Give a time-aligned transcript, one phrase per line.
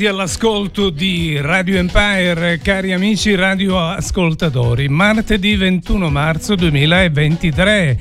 [0.00, 4.88] Ben ritrovati all'ascolto di Radio Empire, cari amici radioascoltatori.
[4.88, 7.98] Martedì 21 marzo 2023,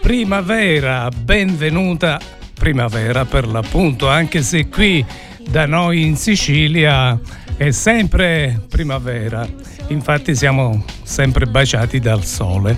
[0.00, 2.18] primavera, benvenuta.
[2.54, 5.04] Primavera per l'appunto, anche se qui
[5.46, 7.18] da noi in Sicilia
[7.58, 9.46] è sempre primavera
[9.88, 12.76] infatti siamo sempre baciati dal sole.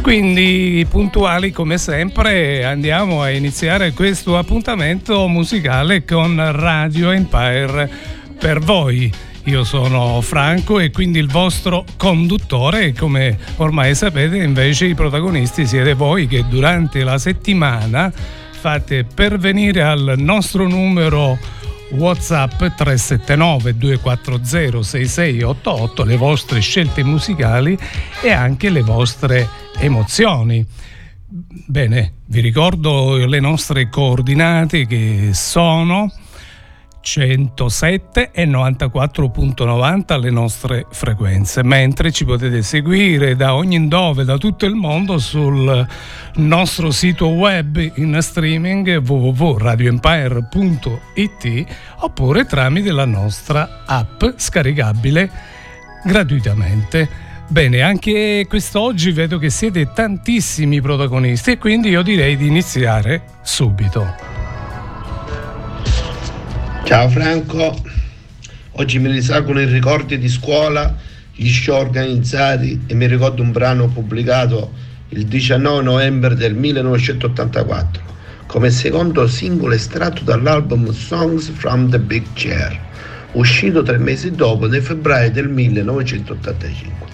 [0.00, 7.90] Quindi puntuali come sempre andiamo a iniziare questo appuntamento musicale con Radio Empire
[8.38, 9.12] per voi.
[9.44, 15.66] Io sono Franco e quindi il vostro conduttore e come ormai sapete invece i protagonisti
[15.66, 18.12] siete voi che durante la settimana
[18.50, 21.38] fate pervenire al nostro numero
[21.90, 27.78] WhatsApp 379 240 6688 le vostre scelte musicali
[28.22, 29.48] e anche le vostre
[29.78, 30.64] emozioni.
[31.28, 36.10] Bene, vi ricordo le nostre coordinate che sono
[37.06, 44.66] 107 e 94.90 le nostre frequenze, mentre ci potete seguire da ogni dove, da tutto
[44.66, 45.86] il mondo sul
[46.34, 51.64] nostro sito web in streaming www.radioempire.it
[51.98, 55.30] oppure tramite la nostra app scaricabile
[56.02, 57.08] gratuitamente.
[57.46, 64.35] Bene, anche quest'oggi vedo che siete tantissimi protagonisti e quindi io direi di iniziare subito.
[66.86, 67.76] Ciao Franco,
[68.74, 70.94] oggi mi risalgono i ricordi di scuola,
[71.34, 74.72] gli show organizzati e mi ricordo un brano pubblicato
[75.08, 78.02] il 19 novembre del 1984
[78.46, 82.78] come secondo singolo estratto dall'album Songs from the Big Chair,
[83.32, 87.06] uscito tre mesi dopo nel febbraio del 1985.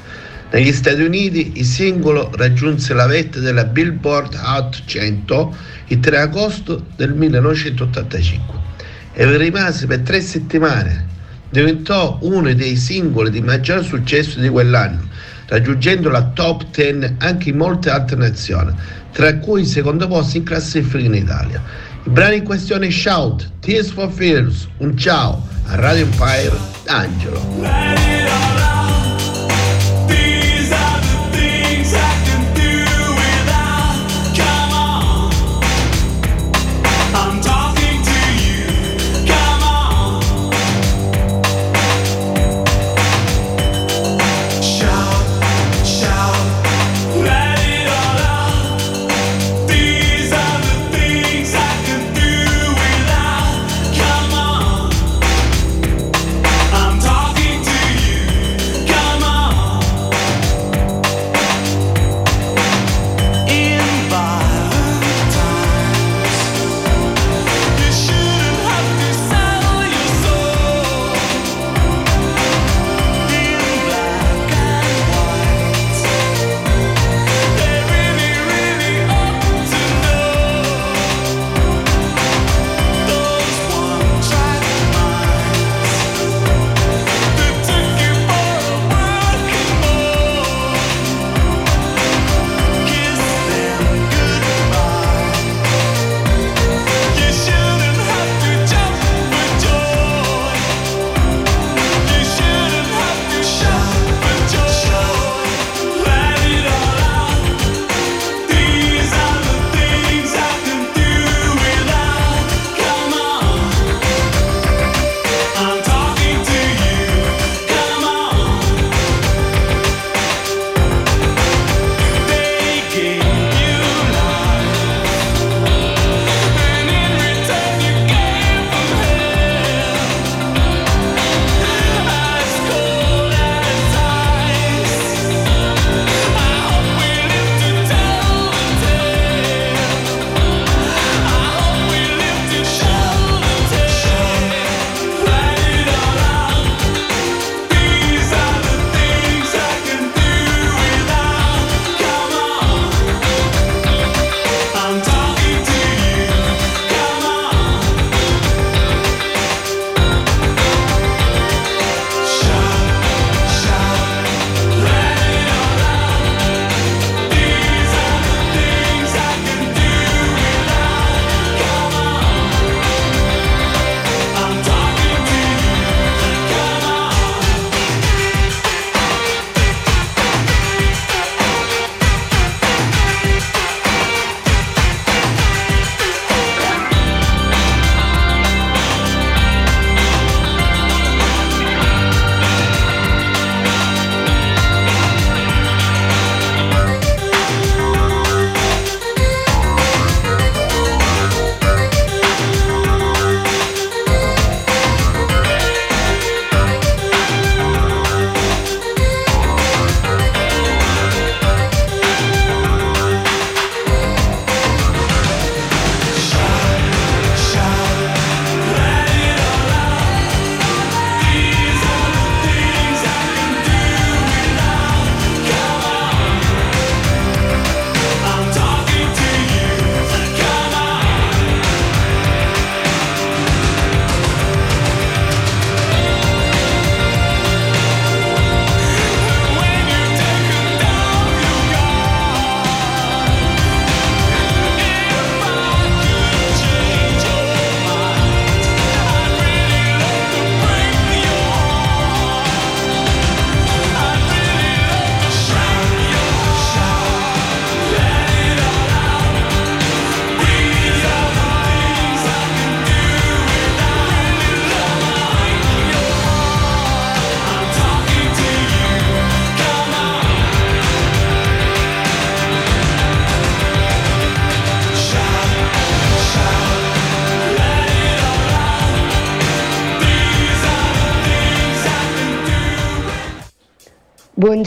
[0.50, 5.56] Negli Stati Uniti il singolo raggiunse la vetta della Billboard Hot 100
[5.86, 8.71] il 3 agosto del 1985
[9.12, 11.10] e rimase per tre settimane.
[11.50, 15.08] Diventò uno dei singoli di maggior successo di quell'anno,
[15.46, 18.72] raggiungendo la top 10 anche in molte altre nazioni,
[19.12, 21.62] tra cui il secondo posto in classifica in Italia.
[22.04, 26.56] Il brano in questione Shout, Tears for Fears, un ciao a Radio Empire,
[26.86, 28.21] Angelo.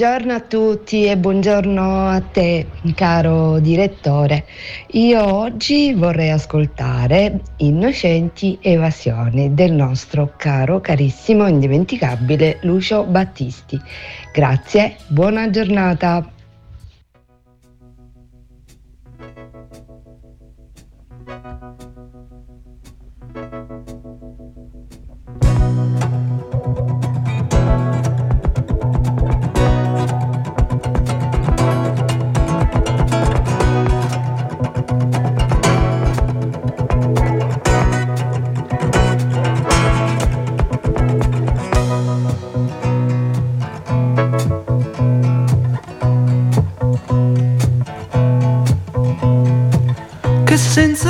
[0.05, 4.45] Buongiorno a tutti e buongiorno a te, caro direttore.
[4.91, 13.81] Io oggi vorrei ascoltare Innocenti Evasioni del nostro caro, carissimo, indimenticabile Lucio Battisti.
[14.31, 16.34] Grazie, buona giornata.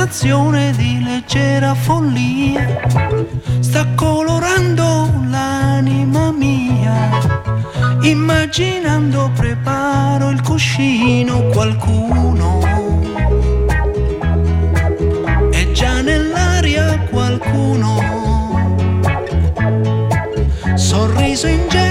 [0.06, 2.80] Sensazione di leggera follia
[3.58, 7.10] sta colorando l'anima mia.
[8.02, 12.60] Immaginando preparo il cuscino qualcuno.
[15.50, 17.98] È già nell'aria qualcuno.
[20.76, 21.85] Sorriso ingenuo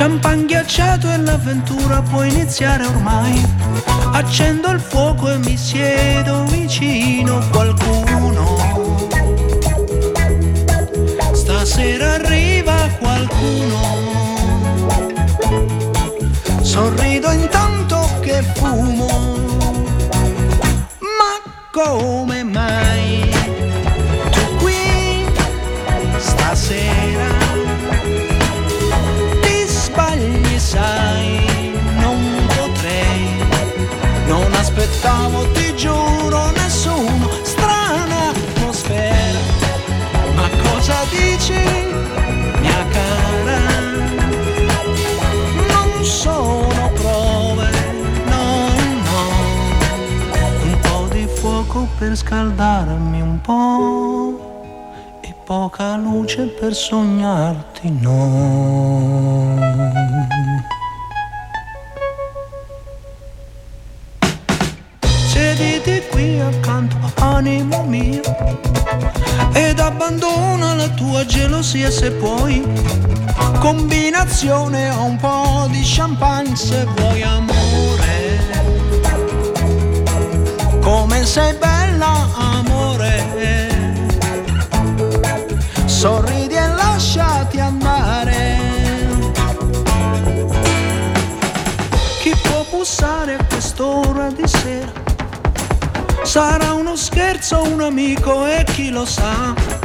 [0.00, 3.38] Champagne ghiacciato e l'avventura può iniziare ormai.
[4.12, 8.56] Accendo il fuoco e mi siedo vicino a qualcuno.
[11.34, 13.78] Stasera arriva qualcuno.
[16.62, 19.06] Sorrido intanto che fumo.
[20.98, 22.39] Ma come
[35.00, 39.38] aspettavo ti giuro nessuno strana atmosfera.
[40.34, 41.54] Ma cosa dici
[42.60, 43.58] mia cara?
[45.72, 47.70] Non sono prove
[48.26, 48.68] no
[49.06, 49.20] no.
[50.64, 59.39] Un po' di fuoco per scaldarmi un po' e poca luce per sognarti no.
[74.30, 78.38] Combinazione a un po' di champagne se vuoi amore.
[80.80, 83.98] Come sei bella amore.
[85.84, 88.58] Sorridi e lasciati andare.
[92.20, 94.92] Chi può bussare a quest'ora di sera?
[96.22, 99.79] Sarà uno scherzo, un amico e chi lo sa.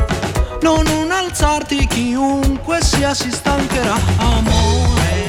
[0.61, 3.95] Non un alzarti, chiunque sia si stancherà.
[4.17, 5.23] Amore,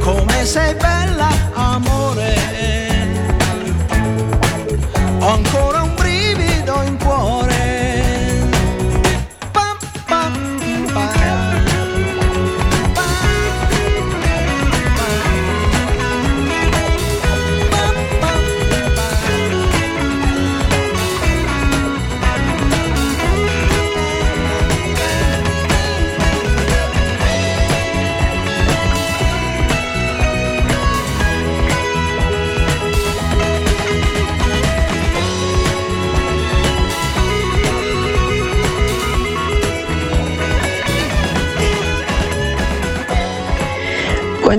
[0.00, 2.34] come sei bella, amore.
[5.20, 5.75] Ho ancora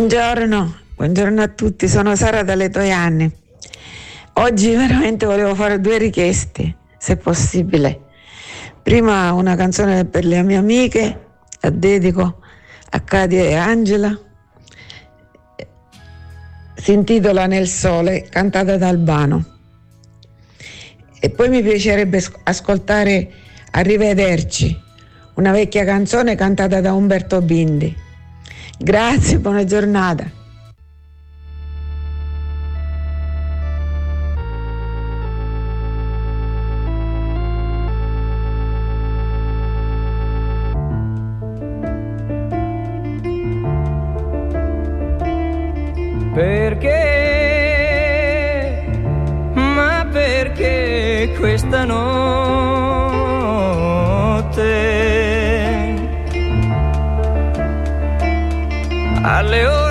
[0.08, 3.30] Buongiorno, buongiorno a tutti, sono Sara dalle Toianni.
[4.36, 8.04] Oggi veramente volevo fare due richieste, se possibile.
[8.82, 11.26] Prima una canzone per le mie amiche,
[11.60, 12.40] la dedico
[12.90, 14.18] a Cadia e Angela.
[16.76, 19.46] Si intitola Nel sole, cantata da Albano.
[21.20, 23.30] E poi mi piacerebbe sc- ascoltare
[23.72, 24.74] Arrivederci,
[25.34, 28.06] una vecchia canzone cantata da Umberto Bindi.
[28.80, 30.30] Grazie, buona giornata.
[46.34, 47.26] Perché?
[49.56, 52.47] Ma perché questa notte?
[59.38, 59.87] Alle ore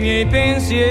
[0.00, 0.88] i miei pensieri.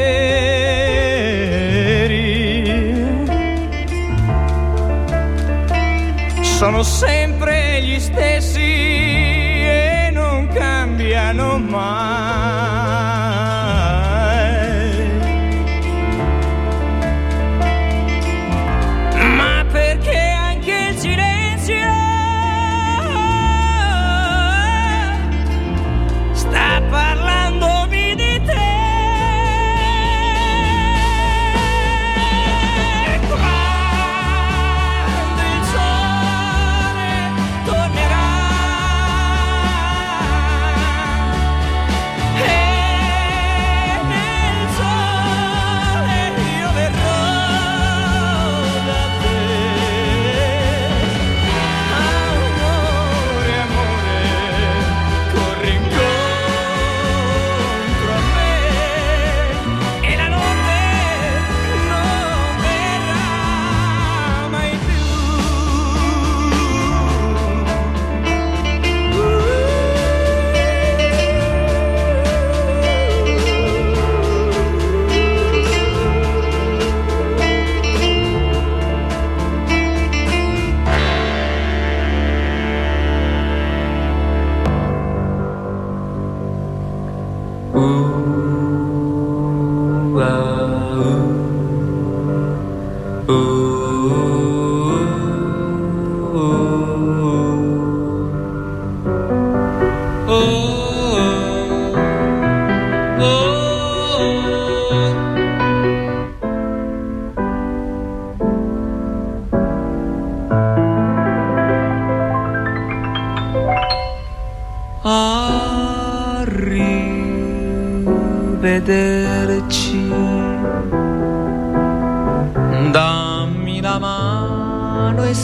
[6.41, 12.38] Sono sempre gli stessi e non cambiano mai.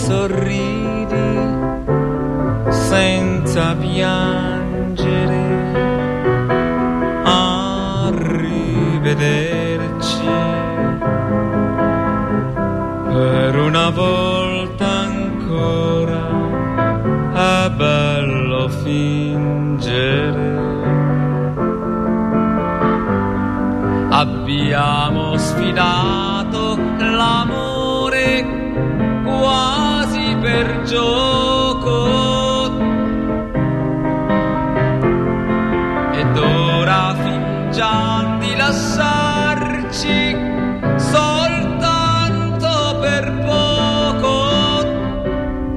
[0.06, 0.45] sorrir.
[30.86, 32.74] gioco.
[36.14, 40.38] Ed ora fingiamo di lasciarci
[40.96, 44.48] soltanto per poco.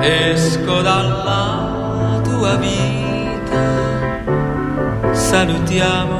[0.00, 3.64] Esco dalla tua vita.
[5.12, 6.15] Salutiamo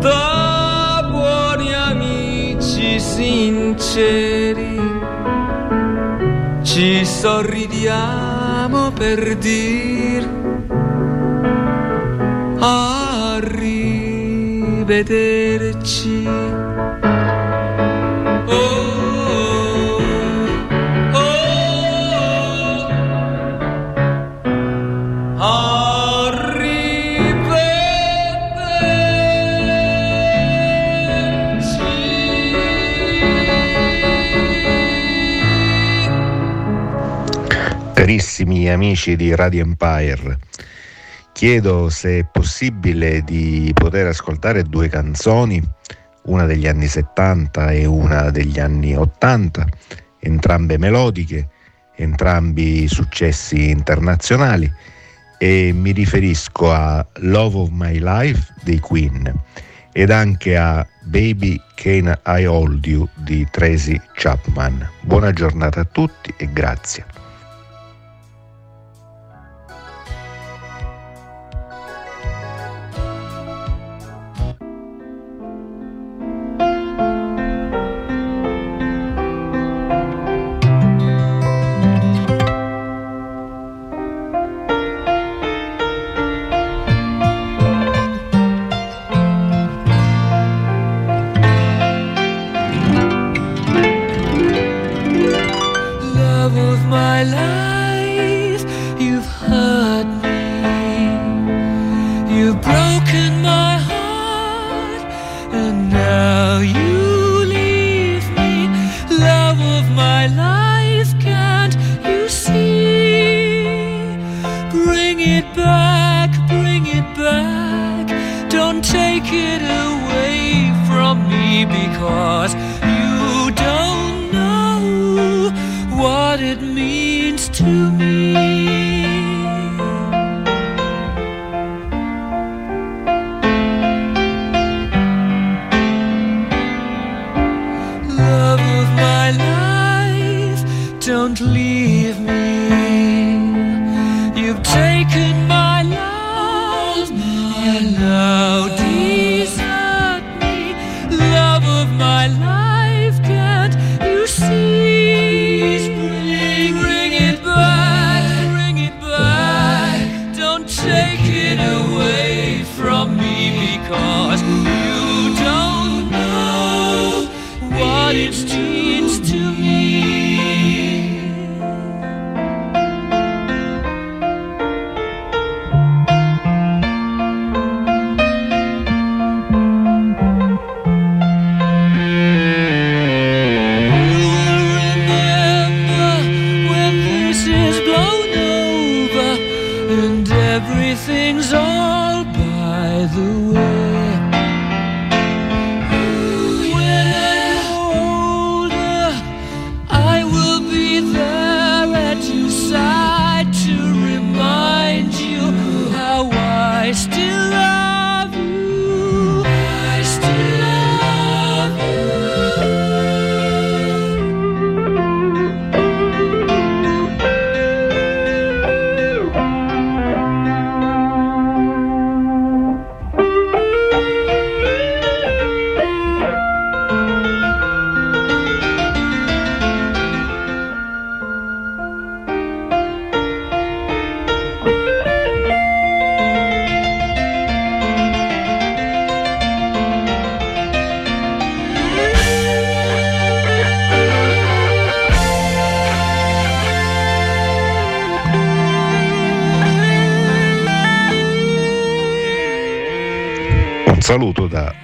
[0.00, 4.80] da buoni amici sinceri
[6.62, 10.39] ci sorridiamo per dir
[14.90, 16.26] arrivederci.
[18.46, 18.80] Oh,
[21.12, 21.38] oh,
[25.38, 26.58] arrivederci.
[37.94, 40.38] Carissimi amici di Radio Empire,
[41.40, 45.58] chiedo se è possibile di poter ascoltare due canzoni,
[46.24, 49.66] una degli anni 70 e una degli anni 80,
[50.18, 51.48] entrambe melodiche,
[51.96, 54.70] entrambi successi internazionali
[55.38, 59.32] e mi riferisco a Love of My Life dei Queen
[59.92, 64.86] ed anche a Baby Can I Hold You di Tracy Chapman.
[65.00, 67.09] Buona giornata a tutti e grazie.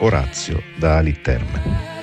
[0.07, 1.96] Orazio da Aliterme.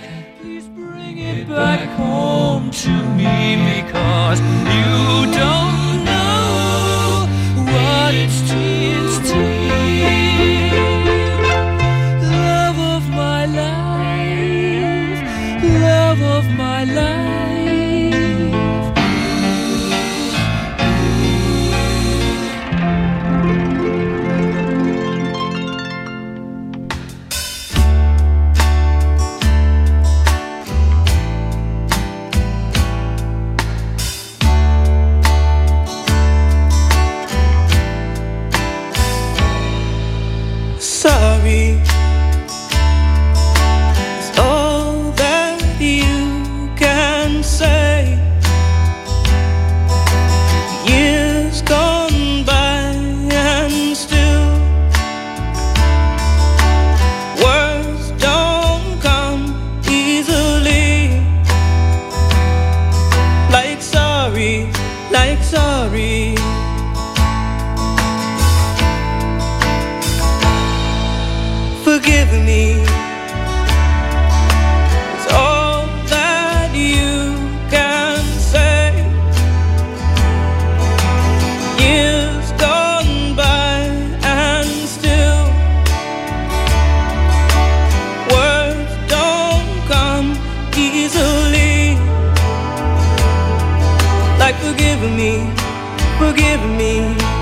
[94.64, 95.32] forgive me,
[96.18, 97.33] forgive me.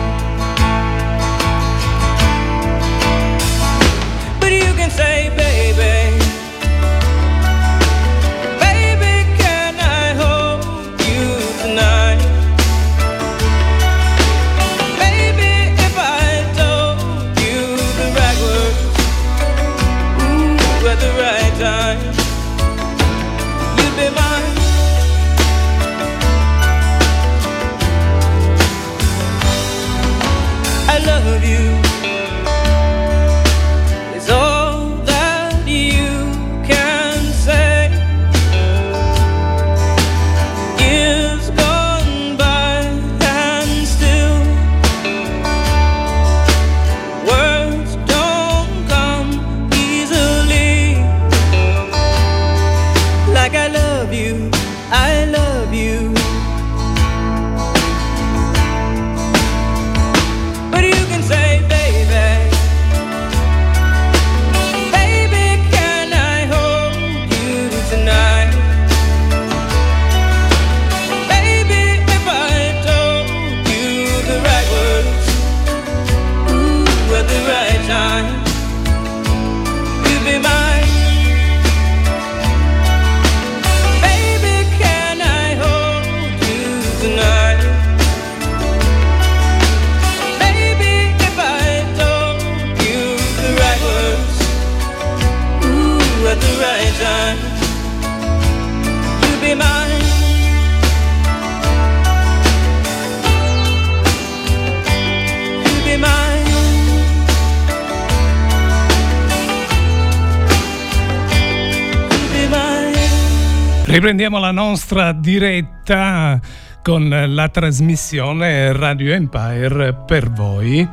[113.91, 116.39] Riprendiamo la nostra diretta
[116.81, 120.87] con la trasmissione Radio Empire per voi,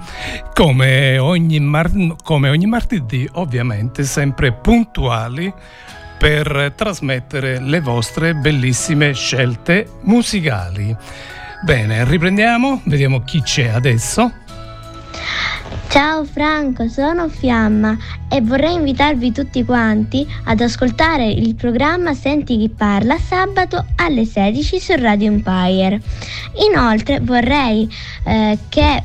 [0.52, 5.50] come ogni, mar- come ogni martedì ovviamente sempre puntuali
[6.18, 10.94] per trasmettere le vostre bellissime scelte musicali.
[11.64, 14.32] Bene, riprendiamo, vediamo chi c'è adesso.
[15.88, 17.96] Ciao Franco, sono Fiamma
[18.30, 24.80] e vorrei invitarvi tutti quanti ad ascoltare il programma Senti chi parla sabato alle 16
[24.80, 26.00] su Radio Empire.
[26.70, 27.88] Inoltre vorrei
[28.24, 29.02] eh, che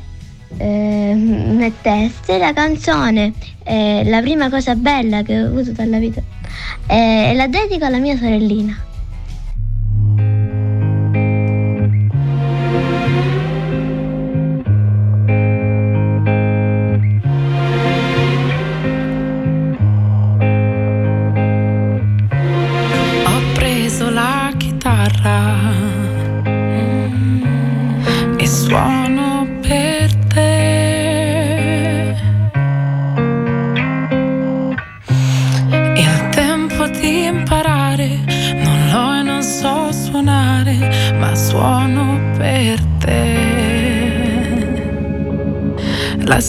[0.57, 6.21] eh, metteste la canzone eh, La prima cosa bella che ho avuto dalla vita
[6.87, 8.91] eh, e la dedico alla mia sorellina.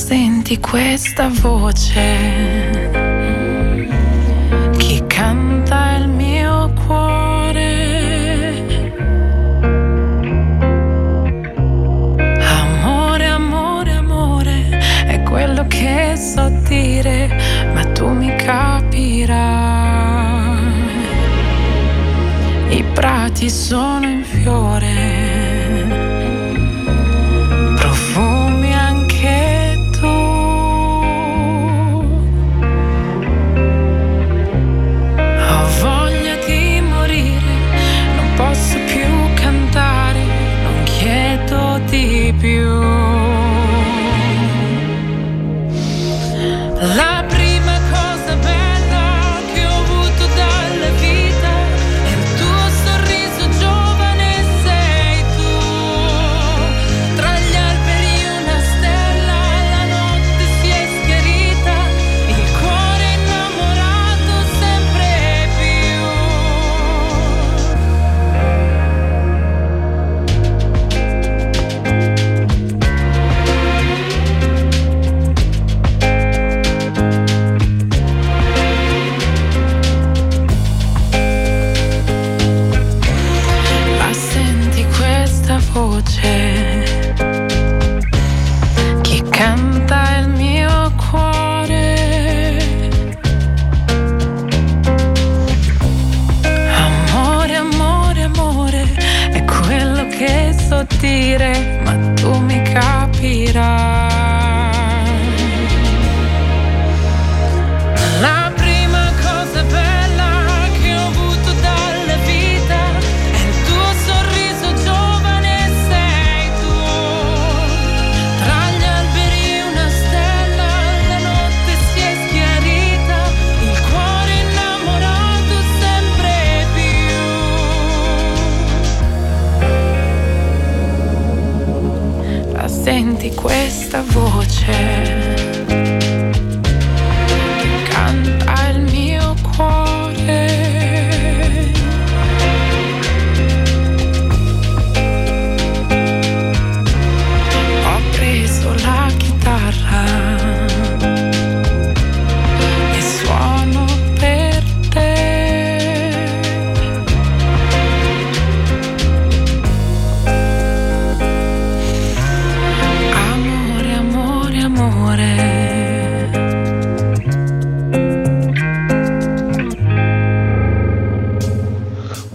[0.07, 2.03] senti questa voce
[4.77, 8.53] che canta il mio cuore.
[12.39, 19.33] Amore, amore, amore, è quello che so dire, ma tu mi capirai.
[22.69, 25.04] I prati sono in fiore.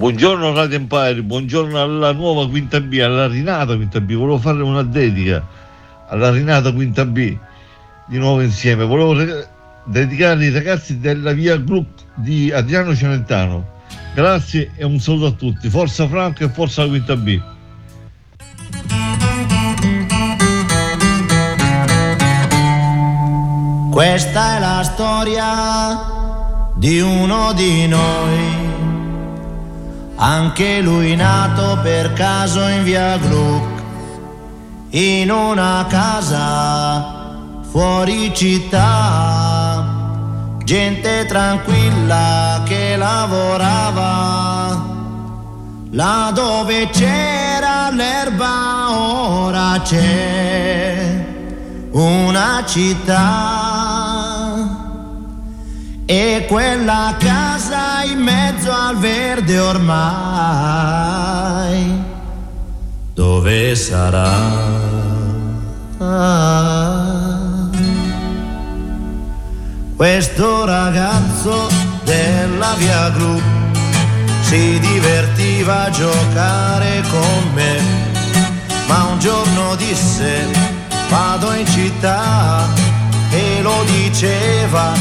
[0.09, 4.13] Buongiorno Radio Empire, buongiorno alla nuova Quinta B, alla rinata Quinta B.
[4.13, 5.45] Volevo fare una dedica
[6.07, 7.37] alla rinata Quinta B
[8.07, 8.85] di nuovo insieme.
[8.85, 9.47] Volevo re-
[9.85, 13.63] dedicare ai ragazzi della via Group di Adriano Celentano.
[14.15, 15.69] Grazie e un saluto a tutti.
[15.69, 17.39] Forza Franco e forza la Quinta B.
[23.91, 26.17] Questa è la storia
[26.79, 28.58] di uno di noi,
[30.21, 33.81] anche lui nato per caso in via Gluck,
[34.89, 37.37] in una casa
[37.69, 39.85] fuori città,
[40.65, 44.85] gente tranquilla che lavorava,
[45.91, 51.25] là dove c'era l'erba ora c'è
[51.91, 53.77] una città.
[56.05, 60.69] E quella casa in mezzo al verde ormai
[63.13, 64.87] dove sarà?
[69.95, 71.67] Questo ragazzo
[72.05, 73.41] della via Gru
[74.41, 77.81] si divertiva a giocare con me,
[78.87, 80.47] ma un giorno disse
[81.09, 82.65] vado in città
[83.31, 84.93] e lo diceva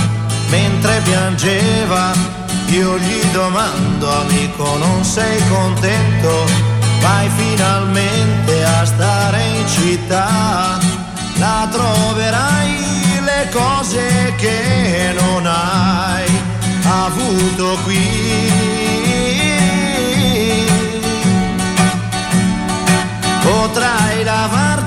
[0.51, 2.48] mentre piangeva.
[2.71, 6.45] Io gli domando amico non sei contento?
[7.01, 10.79] Vai finalmente a stare in città,
[11.39, 16.31] la troverai le cose che non hai
[16.85, 18.53] avuto qui.
[23.41, 24.78] Potrai lavarti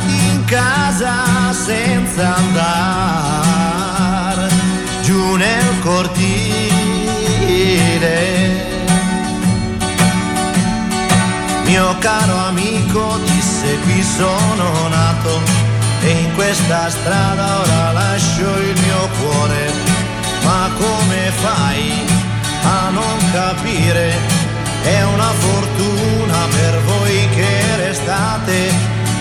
[14.22, 15.42] sono nato
[16.02, 19.72] e in questa strada ora lascio il mio cuore.
[20.44, 22.06] Ma come fai
[22.64, 24.14] a non capire?
[24.84, 28.58] È una fortuna per voi che restate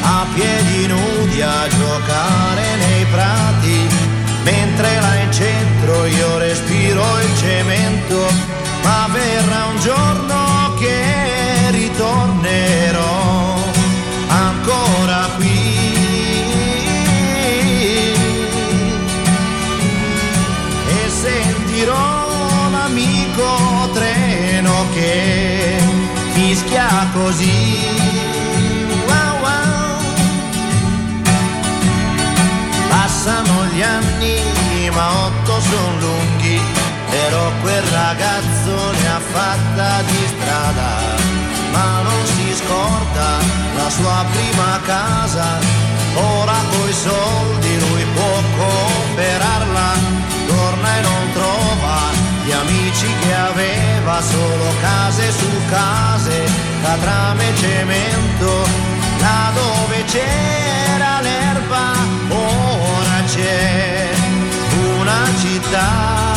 [0.02, 3.88] a piedi nudi a giocare nei prati,
[4.44, 8.18] mentre là in centro io respiro il cemento,
[8.82, 11.20] ma verrà un giorno che
[15.10, 15.48] ancora qui.
[20.86, 25.78] E sentirò l'amico treno che
[26.32, 27.78] fischia così.
[29.06, 30.02] Wow, wow.
[32.88, 36.60] Passano gli anni, ma otto sono lunghi,
[37.10, 41.39] però quel ragazzo ne ha fatta di strada
[41.72, 43.38] ma non si scorda
[43.76, 45.46] la sua prima casa.
[46.14, 49.88] Ora coi soldi lui può comprarla,
[50.46, 51.98] torna e non trova
[52.44, 56.44] gli amici che aveva, solo case su case,
[56.82, 58.66] catrame e cemento,
[59.20, 61.92] là dove c'era l'erba,
[62.28, 64.10] ora c'è
[64.98, 66.29] una città.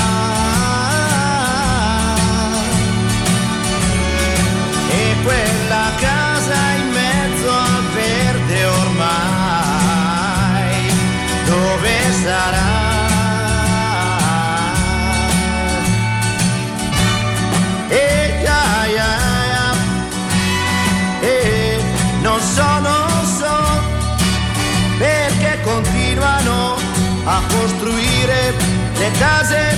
[27.26, 28.54] A costruire
[28.98, 29.78] le case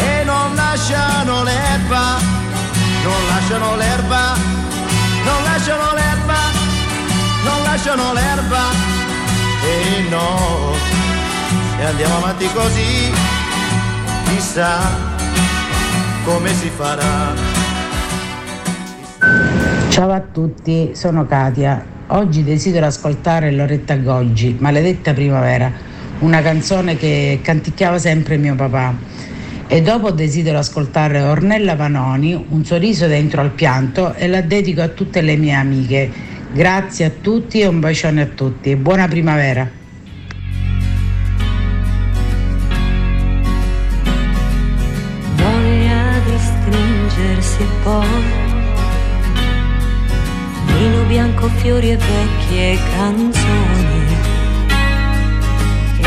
[0.00, 2.18] e non lasciano l'erba,
[3.04, 4.34] non lasciano l'erba,
[5.24, 6.38] non lasciano l'erba,
[7.44, 8.60] non lasciano l'erba.
[9.64, 10.72] E no,
[11.76, 13.12] se andiamo avanti così,
[14.24, 14.78] chissà
[16.24, 17.50] come si farà.
[19.90, 21.84] Ciao a tutti, sono Katia.
[22.08, 25.70] Oggi desidero ascoltare Loretta Goggi, Maledetta Primavera,
[26.22, 28.94] una canzone che canticchiava sempre mio papà.
[29.66, 34.88] E dopo desidero ascoltare Ornella Vanoni, Un sorriso dentro al pianto e la dedico a
[34.88, 36.10] tutte le mie amiche.
[36.52, 38.74] Grazie a tutti e un bacione a tutti.
[38.76, 39.80] Buona primavera.
[45.36, 48.06] voglia di stringersi poi
[50.66, 53.91] vino bianco, fiori e vecchie canzoni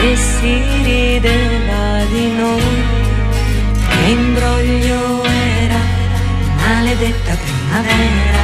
[0.08, 2.84] e si rideva di noi
[3.90, 5.80] che imbroglio era
[6.58, 8.44] maledetta primavera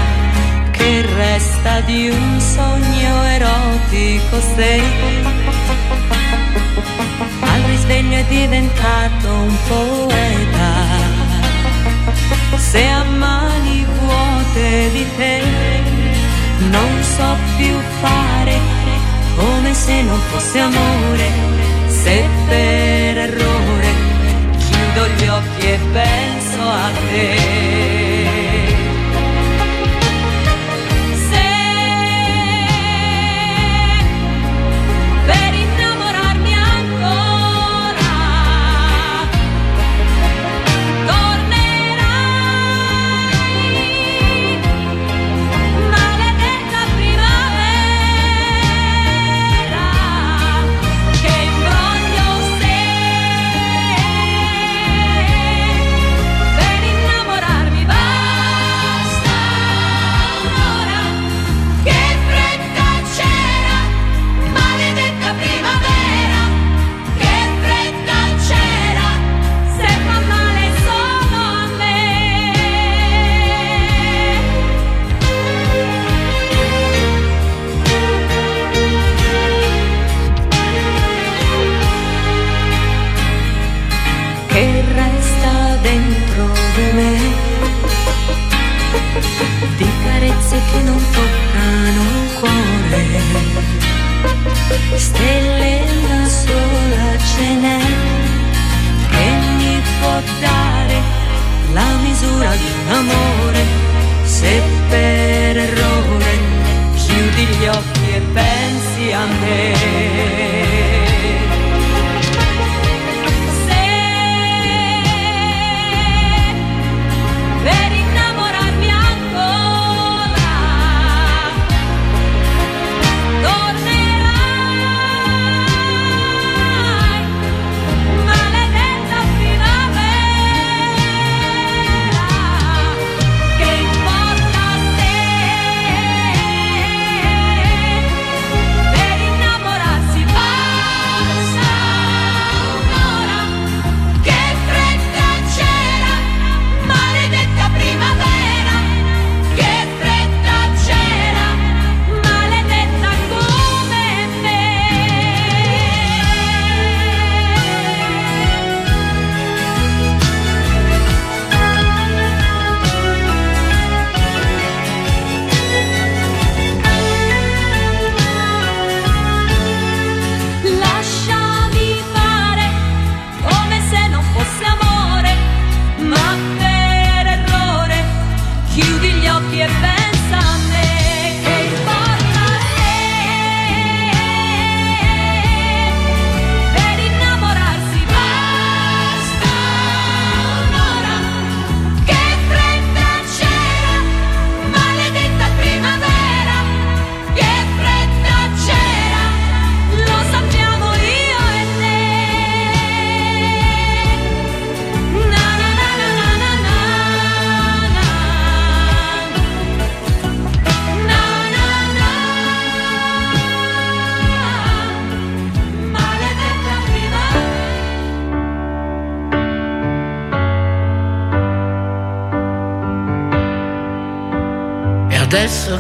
[0.72, 4.82] che resta di un sogno erotico se
[7.42, 10.70] al risveglio è diventato un poeta.
[12.56, 15.42] Se a mani vuote di te
[16.70, 18.71] non so più fare
[19.36, 21.28] come se non fosse amore,
[21.88, 23.90] se per errore
[24.58, 28.11] chiudo gli occhi e penso a te.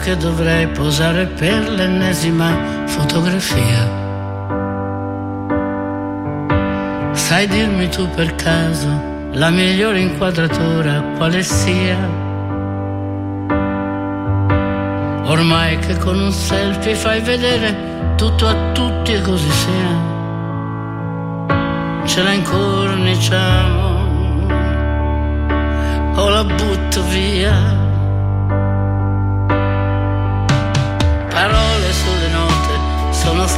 [0.02, 3.88] Che dovrei posare per l'ennesima fotografia.
[7.14, 8.90] Sai dirmi tu per caso
[9.34, 11.98] la migliore inquadratura quale sia?
[15.26, 20.10] Ormai che con un selfie fai vedere tutto a tutti e così sia.
[22.06, 23.90] Ce la incorniciamo
[26.16, 27.81] o la butto via.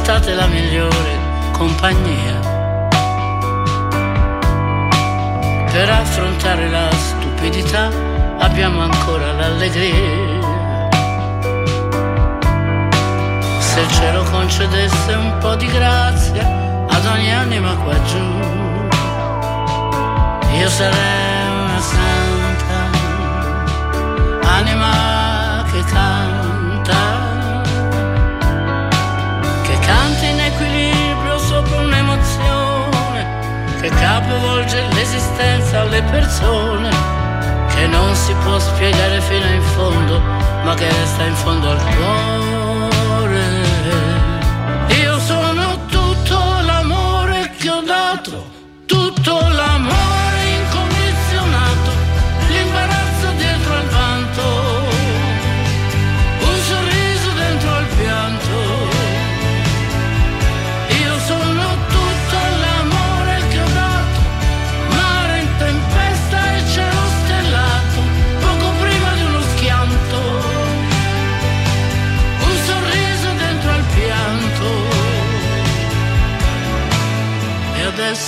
[0.04, 1.18] State la migliore
[1.52, 2.38] compagnia.
[5.72, 7.88] Per affrontare la stupidità
[8.38, 10.42] abbiamo ancora l'allegria.
[13.60, 16.44] Se il cielo concedesse un po' di grazia
[16.86, 18.26] ad ogni anima qua giù,
[20.58, 22.78] io sarei una santa,
[24.58, 26.33] anima che canta,
[33.84, 36.88] che capovolge l'esistenza alle persone,
[37.74, 40.20] che non si può spiegare fino in fondo,
[40.64, 42.33] ma che resta in fondo al cuore.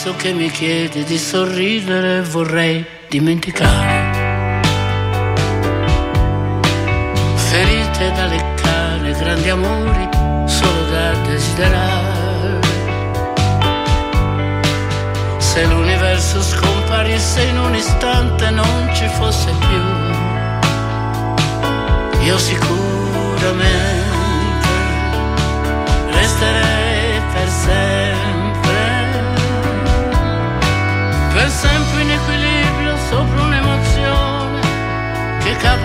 [0.07, 4.61] Adesso che mi chiedi di sorridere vorrei dimenticare.
[7.35, 10.09] Ferite da leccare, grandi amori
[10.47, 12.61] solo da desiderare.
[15.39, 19.83] Se l'universo scomparisse in un istante non ci fosse più,
[22.27, 24.05] io sicuramente
[26.11, 26.76] resterei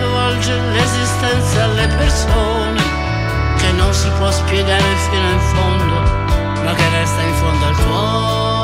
[0.02, 2.80] che capovolge l'esistenza alle persone,
[3.58, 5.94] che non si può spiegare fino in fondo,
[6.64, 8.61] ma che resta in fondo al cuore.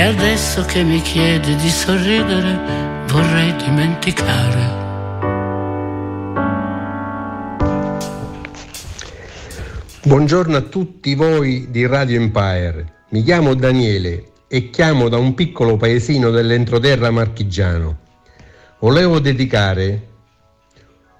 [0.00, 4.78] E adesso che mi chiede di sorridere, vorrei dimenticare.
[10.02, 12.92] Buongiorno a tutti voi di Radio Empire.
[13.10, 17.98] Mi chiamo Daniele e chiamo da un piccolo paesino dell'entroterra marchigiano.
[18.78, 20.06] Volevo dedicare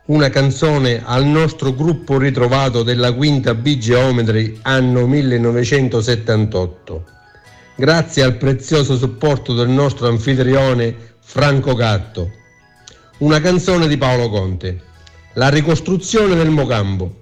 [0.07, 7.18] una canzone al nostro gruppo ritrovato della quinta B Geometry anno 1978.
[7.77, 12.31] Grazie al prezioso supporto del nostro anfitrione Franco Gatto.
[13.18, 14.83] Una canzone di Paolo Conte.
[15.35, 17.16] La ricostruzione del Mocambo.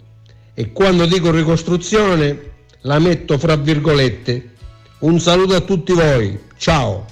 [0.54, 2.50] E quando dico ricostruzione
[2.82, 4.50] la metto fra virgolette.
[5.00, 6.38] Un saluto a tutti voi.
[6.56, 7.04] Ciao.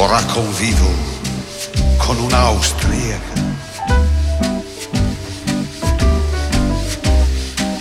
[0.00, 0.88] Ora convivo
[1.96, 3.32] con un'austriaca.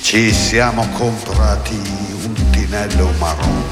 [0.01, 1.80] Ci siamo comprati
[2.24, 3.65] un tinello marrone.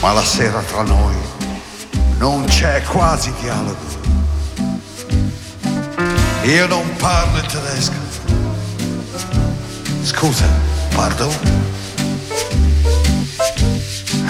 [0.00, 1.16] Ma la sera tra noi
[2.16, 4.00] non c'è quasi dialogo.
[6.44, 7.92] Io non parlo tedesco.
[10.02, 10.46] Scusa,
[10.94, 11.77] pardon?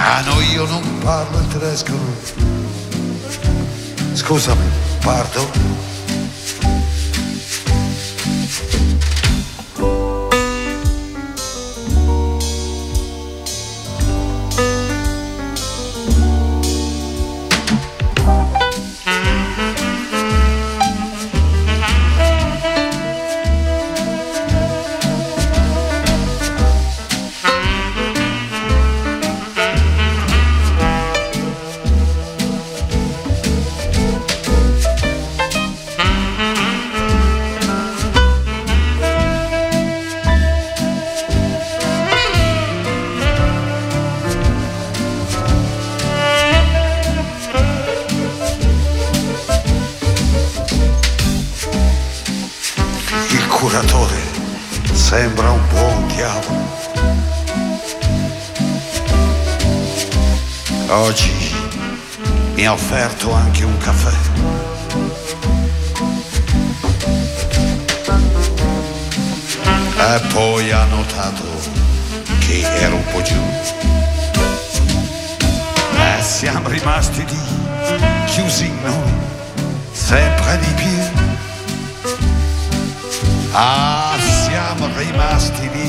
[0.00, 1.92] Ah no, io non parlo il tedesco.
[4.12, 4.64] Scusami,
[5.00, 5.87] pardon?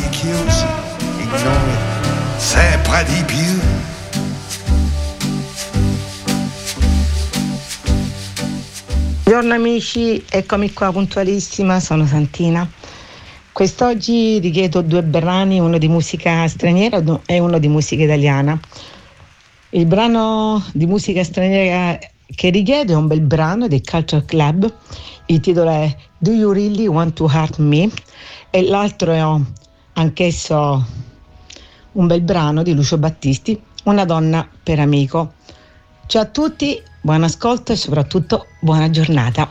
[0.10, 0.66] Chiusi
[1.18, 3.60] in noi, sempre di più.
[9.24, 12.70] Buongiorno amici, eccomi qua puntualissima, sono Santina.
[13.52, 18.60] Quest'oggi richiedo due brani, uno di musica straniera e uno di musica italiana.
[19.72, 21.97] Il brano di musica straniera
[22.36, 24.72] che richiedo è un bel brano dei Culture Club,
[25.26, 27.89] il titolo è Do You Really Want to Hurt Me?
[28.52, 29.22] e l'altro è
[30.00, 30.86] anch'esso
[31.91, 35.34] un bel brano di Lucio Battisti, Una donna per amico.
[36.06, 39.50] Ciao a tutti, buon ascolto e soprattutto buona giornata.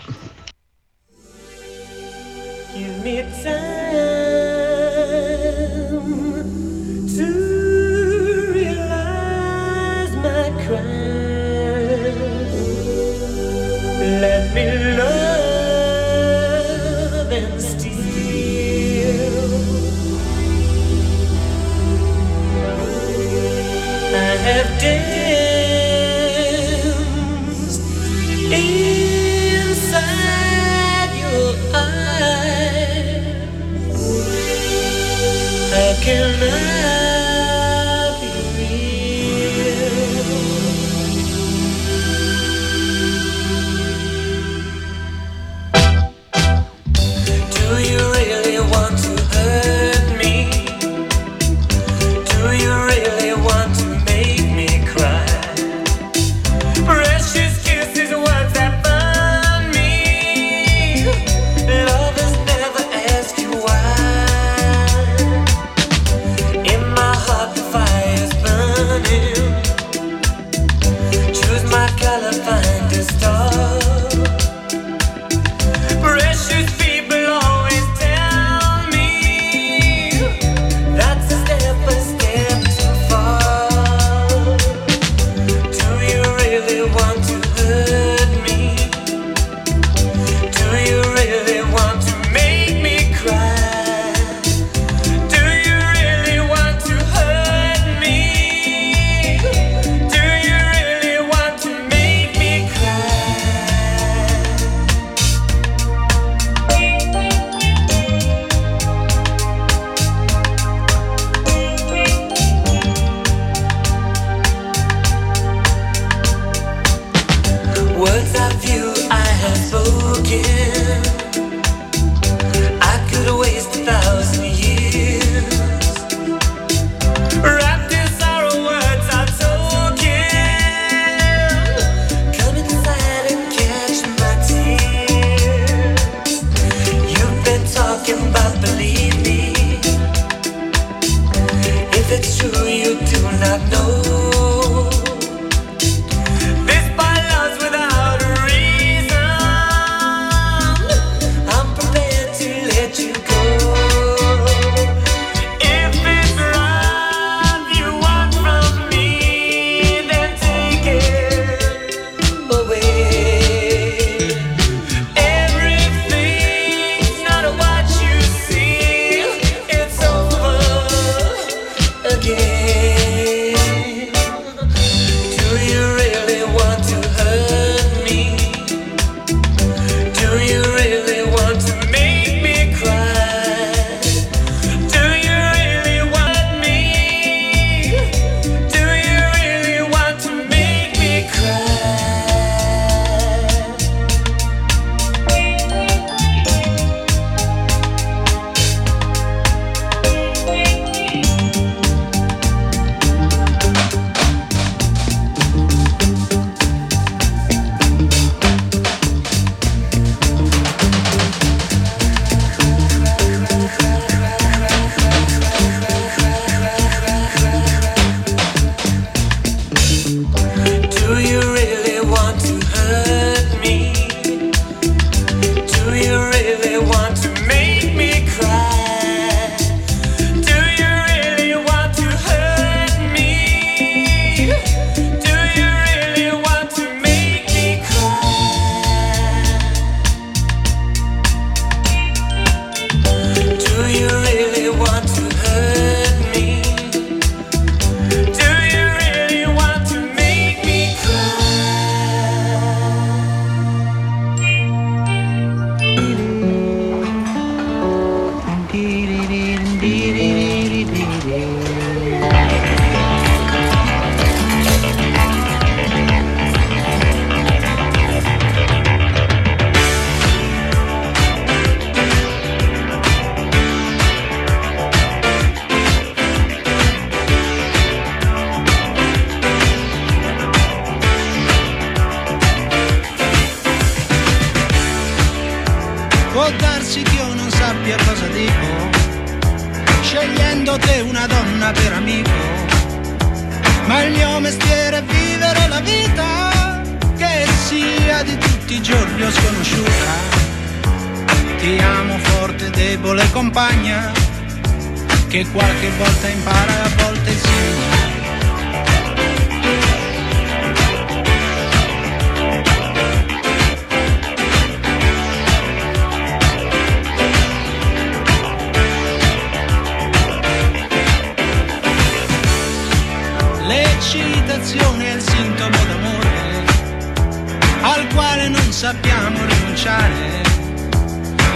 [328.78, 330.40] sappiamo rinunciare.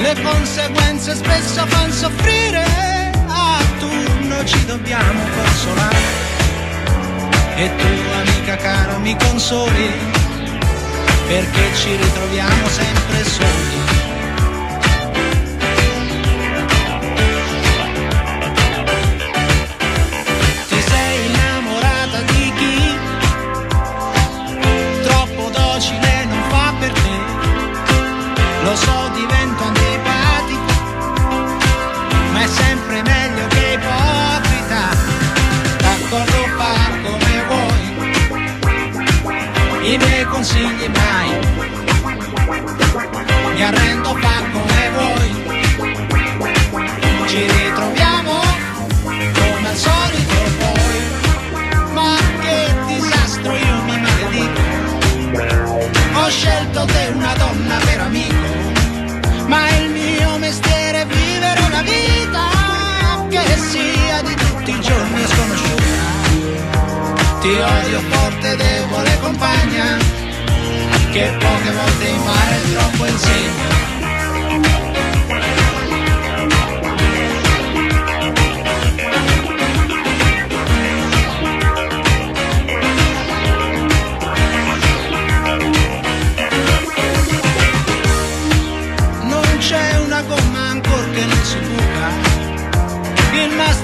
[0.00, 2.64] Le conseguenze spesso fanno soffrire,
[3.28, 6.30] a turno ci dobbiamo consolare.
[7.54, 7.86] E tu
[8.18, 9.92] amica caro mi consoli,
[11.28, 13.91] perché ci ritroviamo sempre soli.
[40.42, 41.30] non consigli mai.
[43.54, 45.30] Mi arrendo fa come vuoi
[47.28, 48.40] ci ritroviamo
[49.12, 51.92] come al solito poi.
[51.92, 54.60] Ma che disastro io mi maledico.
[56.14, 58.60] Ho scelto te una donna per amico
[59.46, 62.48] ma è il mio mestiere vivere una vita
[63.28, 65.82] che sia di tutti i giorni sconosciuta.
[67.40, 70.01] Ti odio forte, debole compagna
[71.12, 73.80] che poche volte in mare troppo insegna.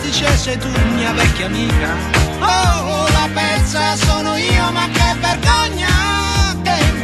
[0.02, 1.94] dice sei tu mia vecchia amica
[2.40, 6.27] Oh, la pezza sono io, ma che vergogna!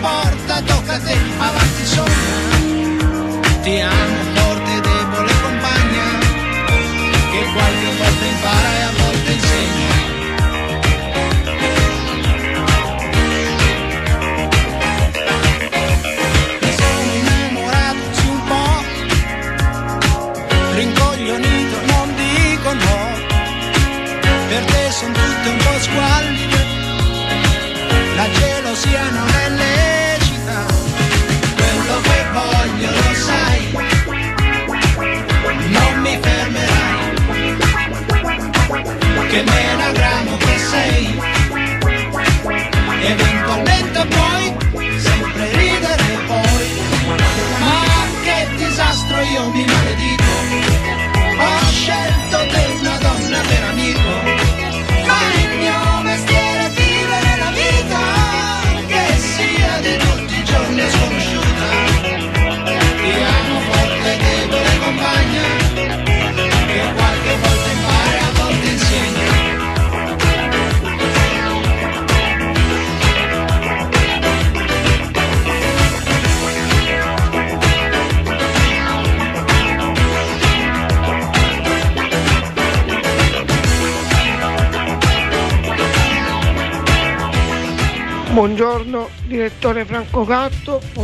[0.05, 3.63] Che importa, tocca a te, avanti sogna.
[3.63, 4.34] Ti amo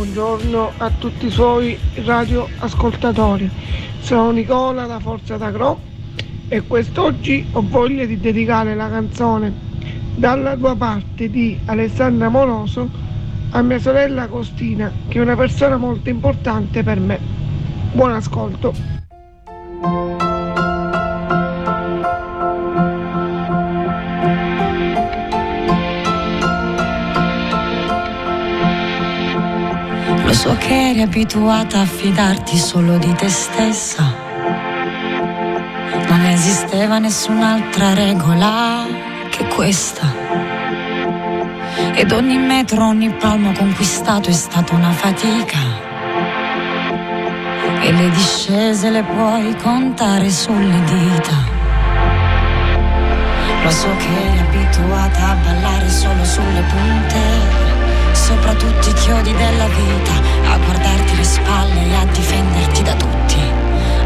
[0.01, 3.47] buongiorno a tutti i suoi radioascoltatori.
[3.99, 5.79] Sono Nicola da Forza d'Agro
[6.47, 9.53] e quest'oggi ho voglia di dedicare la canzone
[10.15, 12.89] Dalla tua parte di Alessandra Moroso
[13.51, 17.19] a mia sorella Costina, che è una persona molto importante per me.
[17.93, 18.90] Buon ascolto.
[30.51, 34.03] So che eri abituata a fidarti solo di te stessa.
[36.09, 38.85] Non esisteva nessun'altra regola
[39.29, 40.11] che questa.
[41.93, 45.59] Ed ogni metro, ogni palmo conquistato è stata una fatica.
[47.79, 51.35] E le discese le puoi contare sulle dita.
[53.63, 57.70] Lo so che eri abituata a ballare solo sulle punte
[58.13, 63.39] sopra tutti i chiodi della vita, a guardarti le spalle e a difenderti da tutti,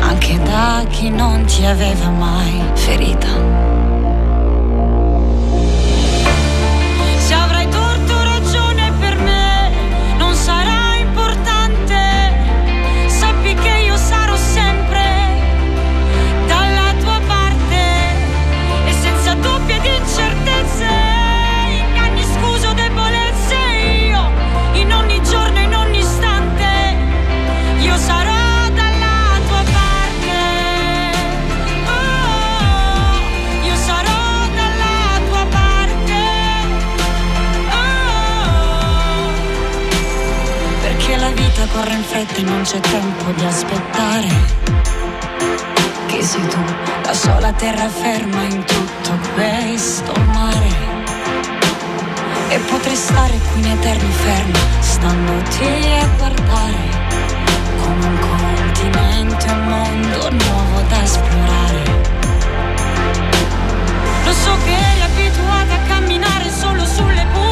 [0.01, 3.64] anche da chi non ti aveva mai ferita.
[41.76, 44.30] Corre in fretta e non c'è tempo di aspettare.
[46.07, 46.63] Che sei tu,
[47.03, 50.71] la sola terraferma in tutto questo mare.
[52.47, 55.65] E potrei stare qui in eterno fermo, standoti
[56.01, 56.84] a guardare.
[57.82, 61.84] Come un continente, un mondo nuovo da esplorare.
[64.23, 67.45] Lo so che eri abituata a camminare solo sulle punte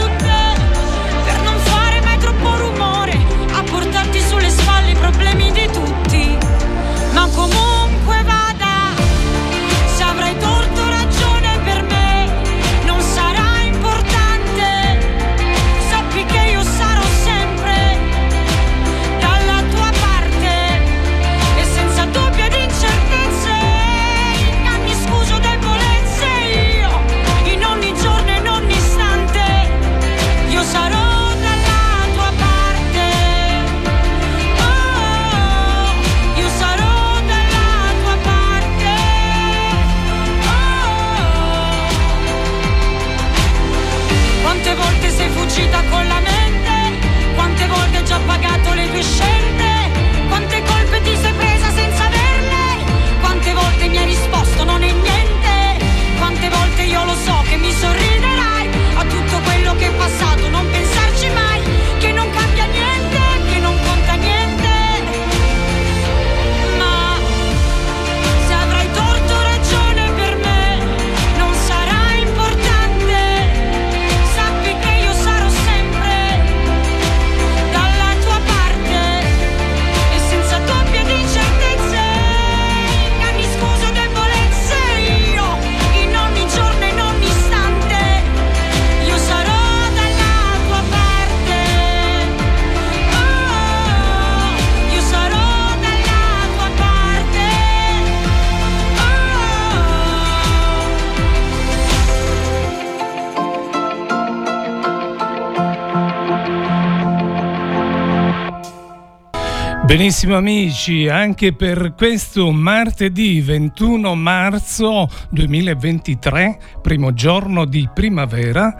[109.93, 118.75] Benissimo amici, anche per questo martedì 21 marzo 2023, primo giorno di primavera,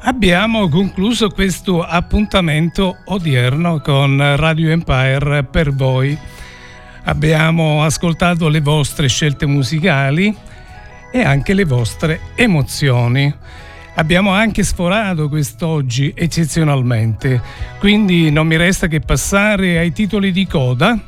[0.00, 6.16] abbiamo concluso questo appuntamento odierno con Radio Empire per voi.
[7.04, 10.36] Abbiamo ascoltato le vostre scelte musicali
[11.10, 13.34] e anche le vostre emozioni.
[14.00, 17.38] Abbiamo anche sforato quest'oggi eccezionalmente,
[17.78, 20.98] quindi non mi resta che passare ai titoli di coda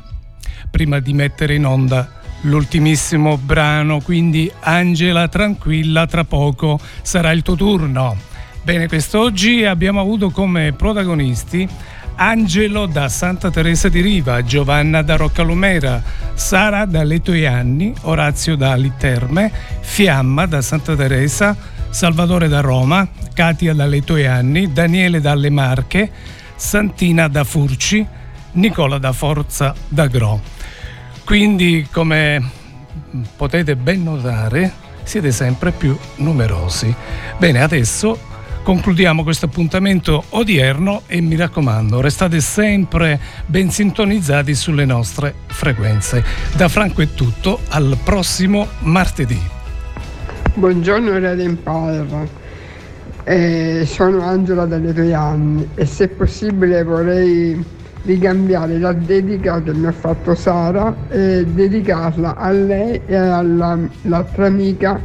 [0.69, 2.07] prima di mettere in onda
[2.41, 8.15] l'ultimissimo brano, quindi Angela tranquilla, tra poco sarà il tuo turno.
[8.61, 11.67] Bene, quest'oggi abbiamo avuto come protagonisti
[12.17, 15.99] Angelo da Santa Teresa di Riva, Giovanna da Roccalumera,
[16.35, 21.57] Sara da Letoianni, Orazio da Literme, Fiamma da Santa Teresa,
[21.93, 26.09] Salvatore da Roma, Katia da Letoianni, Daniele dalle Marche,
[26.55, 28.05] Santina da Furci,
[28.53, 30.41] Nicola da Forza da Gro.
[31.23, 32.49] Quindi, come
[33.37, 34.73] potete ben notare,
[35.03, 36.93] siete sempre più numerosi.
[37.37, 38.19] Bene, adesso
[38.63, 46.25] concludiamo questo appuntamento odierno e mi raccomando, restate sempre ben sintonizzati sulle nostre frequenze.
[46.55, 49.61] Da Franco è tutto, al prossimo martedì.
[50.55, 52.29] Buongiorno Radio Empire,
[53.23, 57.59] Eh, sono Angela dalle tre anni e se possibile vorrei
[58.03, 65.01] ricambiare la dedica che mi ha fatto Sara e dedicarla a lei e all'altra amica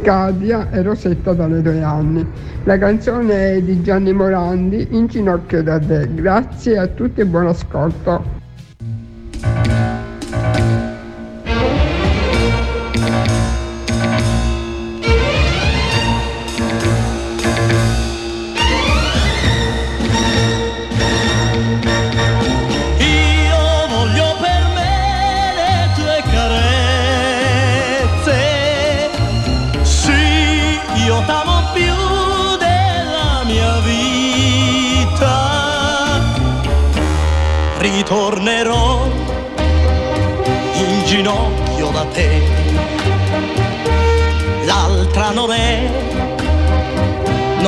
[0.00, 2.26] Katia e Rosetta dalle tre anni.
[2.64, 6.08] La canzone è di Gianni Morandi, In ginocchio da te.
[6.14, 8.39] Grazie a tutti e buon ascolto.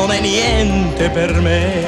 [0.02, 1.86] Non è niente per me.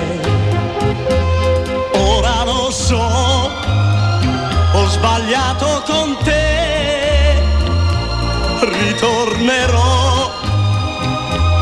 [1.94, 3.50] Ora lo so,
[4.72, 7.42] ho sbagliato con te,
[8.60, 10.30] ritornerò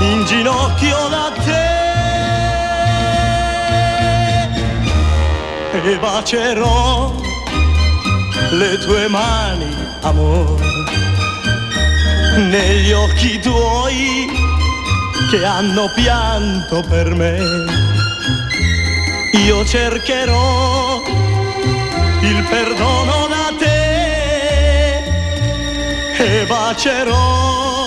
[0.01, 1.71] in ginocchio da te.
[5.85, 7.15] E bacerò
[8.51, 10.67] le tue mani, amore,
[12.37, 14.52] negli occhi tuoi
[15.33, 17.39] che hanno pianto per me.
[19.47, 21.03] Io cercherò
[22.21, 24.99] il perdono da te
[26.19, 27.82] e bacerò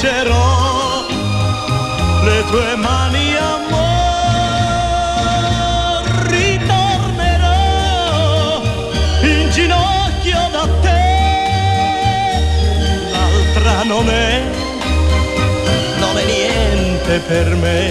[0.00, 1.04] bacerò
[2.24, 3.80] le tue mani, amor.
[6.26, 7.50] Ritornerò
[9.20, 11.02] in ginocchio da te.
[13.10, 14.42] L'altra non è,
[15.98, 17.90] non è niente per me.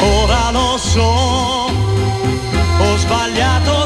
[0.00, 1.70] Ora lo so,
[2.78, 3.85] ho sbagliato